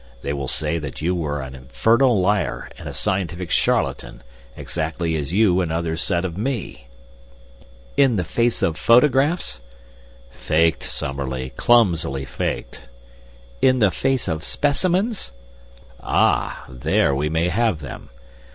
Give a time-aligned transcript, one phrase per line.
[0.23, 4.23] "They will say that you are an infernal liar and a scientific charlatan,
[4.57, 6.87] exactly as you and others said of me."
[7.95, 9.59] "In the face of photographs?"
[10.31, 11.51] "Faked, Summerlee!
[11.51, 12.89] Clumsily faked!"
[13.61, 15.33] "In the face of specimens?"
[16.01, 18.09] "Ah, there we may have them!